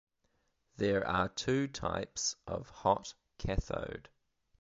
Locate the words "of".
2.47-2.71